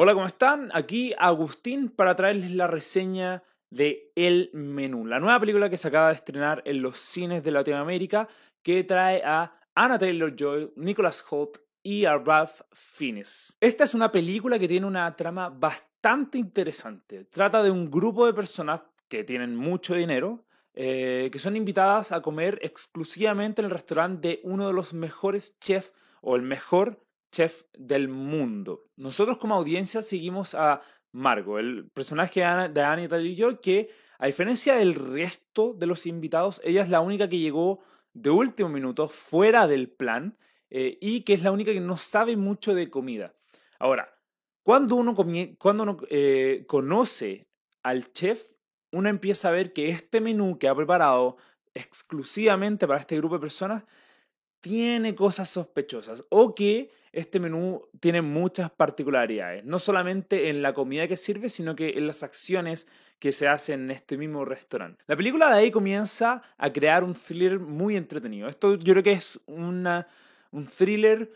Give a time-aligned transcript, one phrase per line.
[0.00, 0.70] Hola, ¿cómo están?
[0.74, 6.10] Aquí Agustín para traerles la reseña de El Menú, la nueva película que se acaba
[6.10, 8.28] de estrenar en los cines de Latinoamérica
[8.62, 13.56] que trae a Anna Taylor-Joy, Nicholas Holt y a Ralph Fiennes.
[13.60, 17.24] Esta es una película que tiene una trama bastante interesante.
[17.24, 20.44] Trata de un grupo de personas que tienen mucho dinero,
[20.74, 25.58] eh, que son invitadas a comer exclusivamente en el restaurante de uno de los mejores
[25.58, 28.86] chefs o el mejor chef del mundo.
[28.96, 30.82] Nosotros como audiencia seguimos a
[31.12, 36.82] Margo, el personaje de Annie Taylor que a diferencia del resto de los invitados, ella
[36.82, 37.80] es la única que llegó
[38.12, 40.36] de último minuto fuera del plan
[40.70, 43.34] eh, y que es la única que no sabe mucho de comida.
[43.78, 44.18] Ahora,
[44.64, 47.46] cuando uno, cuando uno eh, conoce
[47.84, 48.44] al chef,
[48.90, 51.36] uno empieza a ver que este menú que ha preparado
[51.72, 53.84] exclusivamente para este grupo de personas
[54.60, 61.08] tiene cosas sospechosas o que este menú tiene muchas particularidades, no solamente en la comida
[61.08, 62.86] que sirve, sino que en las acciones
[63.18, 65.02] que se hacen en este mismo restaurante.
[65.06, 68.48] La película de ahí comienza a crear un thriller muy entretenido.
[68.48, 70.06] Esto yo creo que es una,
[70.52, 71.30] un thriller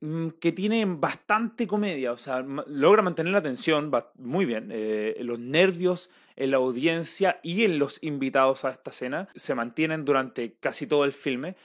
[0.00, 5.38] mm, que tiene bastante comedia, o sea, logra mantener la atención muy bien, eh, los
[5.38, 10.86] nervios en la audiencia y en los invitados a esta cena se mantienen durante casi
[10.86, 11.56] todo el filme,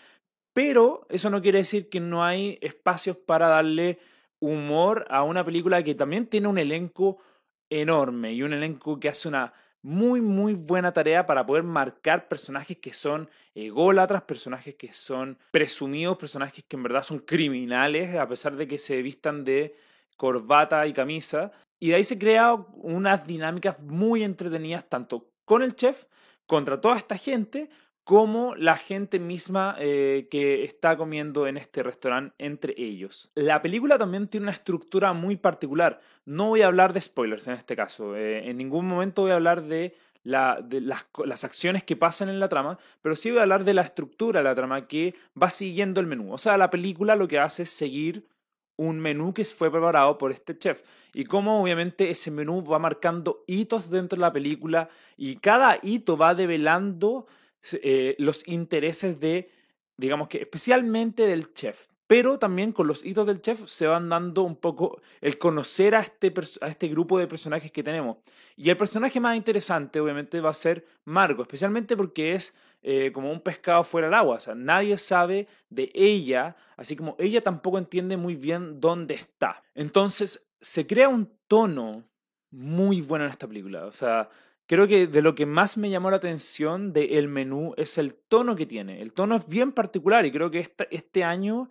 [0.54, 4.00] pero eso no quiere decir que no hay espacios para darle
[4.40, 7.18] humor a una película que también tiene un elenco
[7.70, 12.78] enorme y un elenco que hace una muy, muy buena tarea para poder marcar personajes
[12.78, 18.56] que son ególatras, personajes que son presumidos, personajes que en verdad son criminales, a pesar
[18.56, 19.76] de que se vistan de
[20.16, 21.52] corbata y camisa.
[21.80, 26.06] Y de ahí se crean unas dinámicas muy entretenidas, tanto con el chef,
[26.48, 27.70] contra toda esta gente,
[28.04, 33.32] como la gente misma eh, que está comiendo en este restaurante entre ellos.
[33.34, 36.02] La película también tiene una estructura muy particular.
[36.25, 38.16] No voy a hablar de spoilers en este caso.
[38.16, 42.78] Eh, en ningún momento voy a hablar de, las, acciones que pasan en la trama,
[43.02, 46.08] pero sí voy a hablar de la estructura de la trama que va siguiendo el
[46.08, 46.34] menú.
[46.34, 48.28] O sea, la película lo que hace es seguir
[48.75, 50.81] un menú que fue preparado por este chef
[51.14, 56.18] y cómo obviamente ese menú va marcando hitos dentro de la película y cada hito
[56.18, 57.28] va develando
[57.72, 59.50] eh, los intereses de,
[59.97, 61.88] digamos que especialmente del chef.
[62.06, 66.02] Pero también con los hitos del chef se van dando un poco el conocer a
[66.02, 68.18] este, a este grupo de personajes que tenemos.
[68.56, 73.31] Y el personaje más interesante obviamente va a ser Margo, especialmente porque es eh, como
[73.31, 74.35] un pescado fuera del agua.
[74.35, 79.63] O sea, nadie sabe de ella, así como ella tampoco entiende muy bien dónde está.
[79.73, 82.03] Entonces se crea un tono
[82.52, 83.85] muy bueno en esta película.
[83.85, 84.29] O sea,
[84.66, 88.56] Creo que de lo que más me llamó la atención del menú es el tono
[88.56, 89.01] que tiene.
[89.01, 91.69] El tono es bien particular y creo que este, año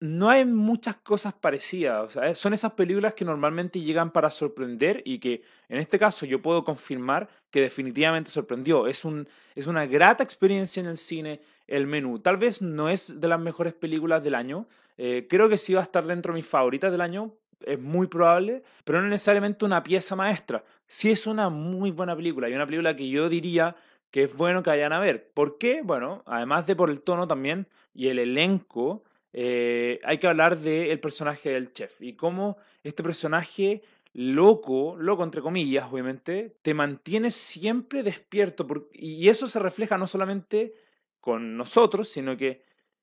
[0.00, 2.18] no hay muchas cosas parecidas.
[2.36, 6.64] Son esas películas que normalmente llegan para sorprender y que en este caso yo puedo
[6.64, 8.88] confirmar que definitivamente sorprendió.
[8.88, 12.18] Es, un, es una grata experiencia en el cine el menú.
[12.18, 14.66] Tal vez no es de las mejores películas del año.
[14.96, 17.36] Eh, creo que sí va a estar dentro de mis favoritas del año
[17.66, 20.64] es muy probable, pero no necesariamente una pieza maestra.
[20.86, 23.76] Sí es una muy buena película y una película que yo diría
[24.10, 25.30] que es bueno que vayan a ver.
[25.32, 25.82] ¿Por qué?
[25.82, 31.00] Bueno, además de por el tono también y el elenco, eh, hay que hablar del
[31.00, 38.02] personaje del chef y cómo este personaje loco, loco entre comillas, obviamente, te mantiene siempre
[38.02, 40.74] despierto y eso se refleja no solamente
[41.20, 42.62] con nosotros, sino que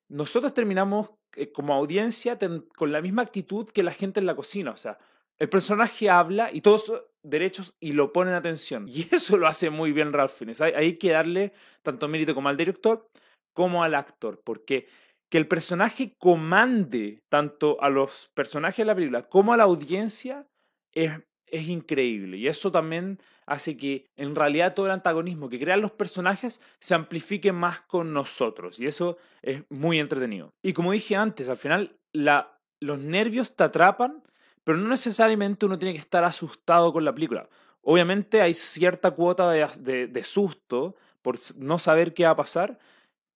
[0.10, 2.38] nosotros terminamos eh, como audiencia
[2.76, 4.72] con la misma actitud que la gente en la cocina.
[4.72, 4.98] O sea,
[5.38, 8.88] el personaje habla y todos derechos y lo ponen atención.
[8.88, 10.62] Y eso lo hace muy bien Ralph Fiennes.
[10.62, 13.10] Hay, que darle tanto mérito como al director
[13.54, 14.88] como al actor, porque
[15.30, 20.48] que el personaje comande tanto a los personajes de la película como a la audiencia
[20.94, 21.12] es
[21.52, 22.38] es increíble.
[22.38, 26.94] Y eso también hace que en realidad todo el antagonismo que crean los personajes se
[26.94, 28.80] amplifique más con nosotros.
[28.80, 30.54] Y eso es muy entretenido.
[30.62, 34.24] Y como dije antes, al final la, los nervios te atrapan,
[34.64, 37.50] pero no necesariamente uno tiene que estar asustado con la película.
[37.82, 42.78] Obviamente hay cierta cuota de, de, susto por no saber qué va a pasar,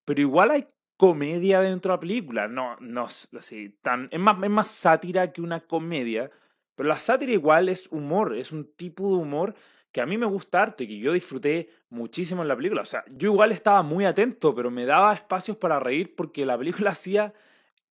[0.05, 0.67] pero igual hay
[0.97, 2.47] comedia dentro de la película.
[2.47, 6.29] No, no así, tan, es, más, es más sátira que una comedia
[6.75, 9.55] pero la sátira igual es humor, es un tipo de humor
[9.93, 12.81] que a mí me gusta harto y que yo disfruté muchísimo en la película.
[12.81, 16.57] O sea, yo igual estaba muy atento, pero me daba espacios para reír porque la
[16.57, 17.33] película hacía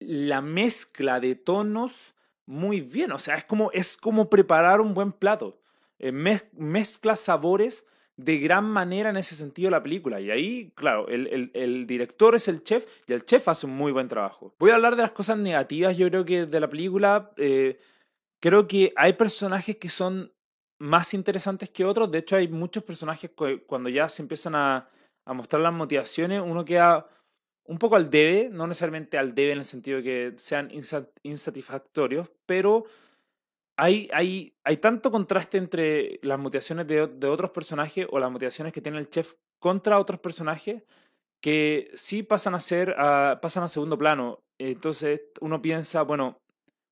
[0.01, 2.15] la mezcla de tonos
[2.45, 3.13] muy bien.
[3.13, 5.61] O sea, es como, es como preparar un buen plato.
[6.01, 7.87] Eh, mezcla sabores
[8.17, 10.21] de gran manera en ese sentido la película.
[10.21, 13.93] Y ahí, claro, el, el, director es el chef y el chef hace un muy
[13.93, 14.55] buen trabajo.
[14.59, 17.31] Voy a hablar de las cosas negativas, yo creo que de la película.
[17.37, 17.79] Eh,
[18.43, 20.33] creo que hay personajes que son
[20.81, 22.11] más interesantes que otros.
[22.11, 24.89] De hecho, hay muchos personajes que cuando ya se empiezan a,
[25.25, 27.07] a mostrar las motivaciones, uno queda
[27.65, 30.71] un poco al debe, no necesariamente al debe en el sentido de que sean
[31.23, 32.85] insatisfactorios, pero
[33.77, 38.73] hay, hay, hay tanto contraste entre las motivaciones de, de, otros personajes o las motivaciones
[38.73, 40.83] que tiene el chef contra otros personajes
[41.41, 42.95] que sí pasan a ser,
[43.41, 44.41] pasan a segundo plano.
[44.59, 46.42] Entonces uno piensa, bueno,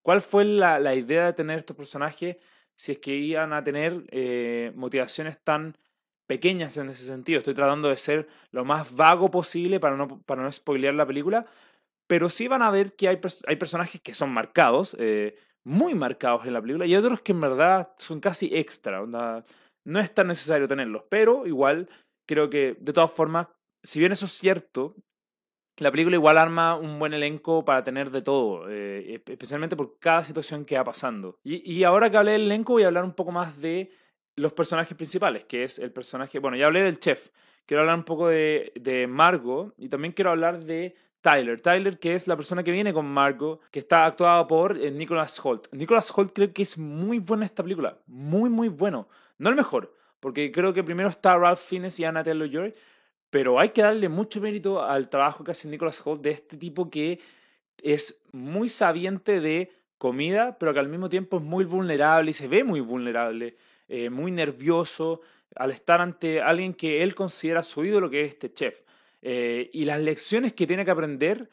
[0.02, 2.36] ¿cuál fue la, la, idea de tener estos personajes
[2.76, 5.76] si es que iban a tener eh, motivaciones tan
[6.26, 7.38] pequeñas en ese sentido?
[7.38, 11.46] Estoy tratando de ser lo más vago posible para no, para no spoilear la película,
[12.06, 14.96] pero sí van a ver que hay, hay personajes que son marcados.
[14.98, 19.04] Eh, muy marcados en la película y otros que en verdad son casi extra.
[19.84, 21.88] no es tan necesario tenerlos, pero igual
[22.26, 23.48] creo que de todas formas,
[23.82, 24.94] si bien eso es cierto,
[25.80, 30.22] la película igual arma un buen elenco para tener de todo, eh, especialmente por cada
[30.22, 31.38] situación que va pasando.
[31.42, 33.90] Y, ahora que hablé del elenco voy a hablar un poco más de
[34.36, 37.30] los personajes principales, que es el personaje, bueno, ya hablé del chef,
[37.64, 41.60] quiero hablar un poco de, de Margot y también quiero hablar de Tyler.
[41.60, 45.40] Tyler, que es la persona que viene con Margot, que está actuada por eh, Nicholas
[45.42, 45.68] Holt.
[45.72, 47.98] Nicholas Holt creo que es muy bueno en esta película.
[48.06, 49.08] Muy, muy bueno.
[49.38, 52.74] No el mejor, porque creo que primero está Ralph Fiennes y Anna Taylor-Joy,
[53.30, 56.90] pero hay que darle mucho mérito al trabajo que hace Nicholas Holt de este tipo
[56.90, 57.20] que
[57.82, 62.48] es muy sabiente de comida, pero que al mismo tiempo es muy vulnerable y se
[62.48, 63.56] ve muy vulnerable,
[63.88, 65.20] eh, muy nervioso
[65.54, 68.82] al estar ante alguien que él considera su ídolo, que es este chef.
[69.22, 71.50] Eh, y las lecciones que tiene que aprender,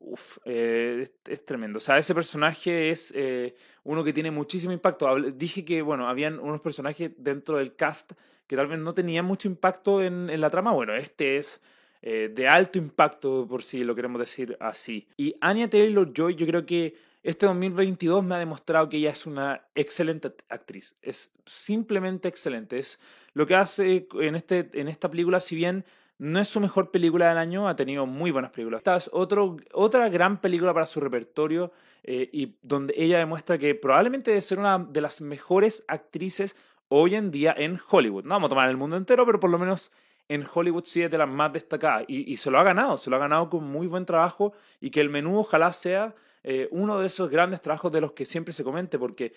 [0.00, 1.78] uf, eh, es, tremendo.
[1.78, 3.54] O sea, ese personaje es eh,
[3.84, 5.14] uno que tiene muchísimo impacto.
[5.32, 8.12] Dije que, bueno, habían unos personajes dentro del cast
[8.46, 10.72] que tal vez no tenían mucho impacto en, en la trama.
[10.72, 11.60] Bueno, este es
[12.02, 15.06] de alto impacto, por si lo queremos decir así.
[15.18, 19.66] Y Anya Taylor-Joy, yo creo que este 2022 me ha demostrado que ella es una
[19.74, 20.96] excelente actriz.
[21.02, 22.78] Es simplemente excelente.
[22.78, 22.98] Es
[23.34, 25.84] lo que hace en, este, en esta película, si bien
[26.18, 28.80] no es su mejor película del año, ha tenido muy buenas películas.
[28.80, 31.72] Esta es otro, otra gran película para su repertorio
[32.02, 36.56] eh, y donde ella demuestra que probablemente debe ser una de las mejores actrices
[36.88, 38.24] hoy en día en Hollywood.
[38.24, 39.92] No vamos a tomar el mundo entero, pero por lo menos
[40.30, 43.10] en Hollywood sí es de las más destacadas y, y se lo ha ganado, se
[43.10, 47.00] lo ha ganado con muy buen trabajo y que el menú ojalá sea eh, uno
[47.00, 49.34] de esos grandes trabajos de los que siempre se comente, porque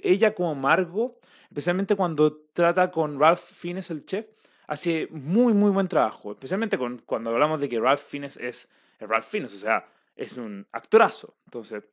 [0.00, 1.18] ella como Margot,
[1.48, 4.28] especialmente cuando trata con Ralph Fiennes, el chef,
[4.68, 8.70] hace muy, muy buen trabajo, especialmente con, cuando hablamos de que Ralph Fiennes es
[9.00, 9.86] Ralph Fiennes, o sea,
[10.16, 11.36] es un actorazo.
[11.46, 11.84] Entonces,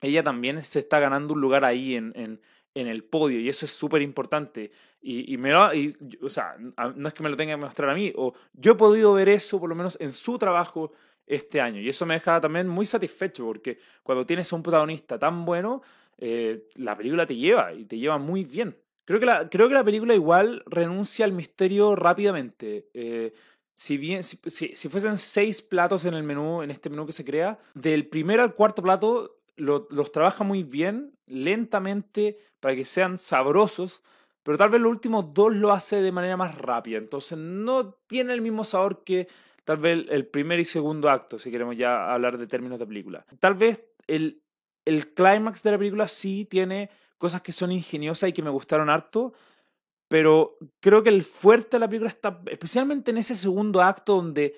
[0.00, 2.40] ella también se está ganando un lugar ahí en, en,
[2.74, 4.70] en el podio y eso es súper importante.
[5.00, 7.94] Y, y, me y, o sea, no es que me lo tenga que mostrar a
[7.94, 10.92] mí, o yo he podido ver eso por lo menos en su trabajo
[11.26, 15.44] este año y eso me deja también muy satisfecho porque cuando tienes un protagonista tan
[15.44, 15.82] bueno,
[16.18, 18.76] eh, la película te lleva y te lleva muy bien.
[19.04, 22.88] Creo que la, creo que la película igual renuncia al misterio rápidamente.
[22.94, 23.34] Eh,
[23.74, 27.24] si bien, si, si, fuesen seis platos en el menú, en este menú que se
[27.24, 34.02] crea, del primer al cuarto plato los trabaja muy bien, lentamente, para que sean sabrosos,
[34.42, 36.98] pero tal vez los últimos dos lo hace de manera más rápida.
[36.98, 39.26] Entonces no tiene el mismo sabor que
[39.64, 43.24] tal vez el primer y segundo acto, si queremos ya hablar de términos de película.
[43.40, 44.42] Tal vez el,
[44.84, 48.90] el clímax de la película sí tiene cosas que son ingeniosas y que me gustaron
[48.90, 49.32] harto,
[50.08, 54.54] pero creo que el fuerte de la película está especialmente en ese segundo acto donde,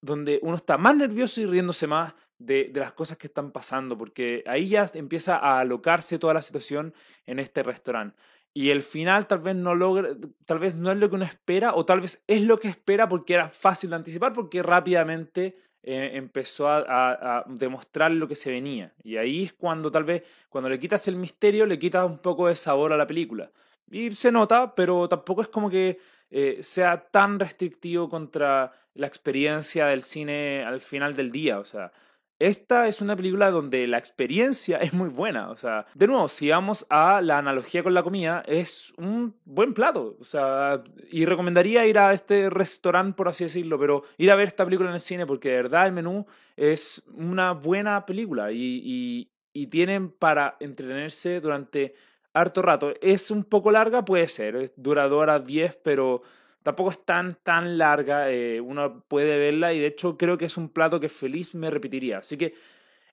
[0.00, 3.98] donde uno está más nervioso y riéndose más de, de, las cosas que están pasando,
[3.98, 6.94] porque ahí ya empieza a alocarse toda la situación
[7.26, 8.16] en este restaurante.
[8.52, 10.10] Y el final tal vez no logra,
[10.46, 13.08] tal vez no es lo que uno espera, o tal vez es lo que espera
[13.08, 18.92] porque era fácil de anticipar, porque rápidamente eh, empezó a, demostrar lo que se venía.
[19.04, 22.48] Y ahí es cuando tal vez, cuando le quitas el misterio, le quitas un poco
[22.48, 23.50] de sabor a la película.
[23.88, 25.98] Y se nota, pero tampoco es como que
[26.30, 31.58] eh, sea tan restrictivo contra la experiencia del cine al final del día.
[31.58, 31.92] O sea,
[32.40, 35.50] esta es una película donde la experiencia es muy buena.
[35.50, 39.74] O sea, de nuevo, si vamos a la analogía con la comida, es un buen
[39.74, 40.16] plato.
[40.18, 44.48] O sea, y recomendaría ir a este restaurante, por así decirlo, pero ir a ver
[44.48, 49.28] esta película en el cine porque de verdad el menú es una buena película y,
[49.70, 51.94] tienen para entretenerse durante
[52.32, 52.92] harto rato.
[53.00, 54.04] ¿Es un poco larga?
[54.04, 54.72] Puede ser.
[54.76, 56.22] Dura dos horas diez, pero
[56.62, 60.56] tampoco es tan, tan larga, eh, uno puede verla y de hecho creo que es
[60.56, 62.18] un plato que feliz me repetiría.
[62.18, 62.54] Así que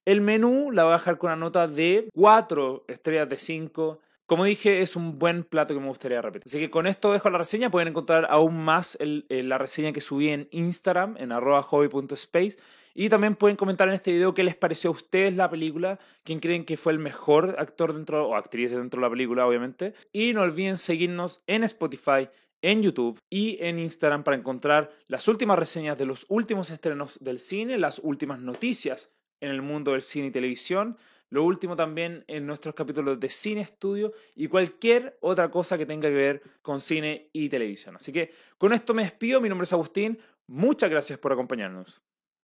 [0.06, 4.00] el menú la voy a dejar con una nota de 4 estrellas de 5.
[4.28, 6.44] Como dije, es un buen plato que me gustaría repetir.
[6.46, 7.72] Así que con esto dejo la reseña.
[7.72, 12.58] Pueden encontrar aún más la reseña que subí en Instagram, en arroba hobby.space.
[12.94, 16.42] Y también pueden comentar en este video qué les pareció a ustedes la película, quién
[16.42, 19.94] creen que fue el mejor actor dentro, o actriz dentro de la película, obviamente.
[20.12, 22.28] Y no olviden seguirnos en Spotify,
[22.62, 27.40] en YouTube y en Instagram para encontrar las últimas reseñas de los últimos estrenos del
[27.40, 30.98] cine, las últimas noticias en el mundo del cine y televisión
[31.30, 36.10] lo último también en nuestros capítulos de cine estudio y cualquier otra cosa que tenga
[36.10, 37.96] que ver con cine y televisión.
[37.96, 42.02] Así que con esto me despido, mi nombre es Agustín, muchas gracias por acompañarnos.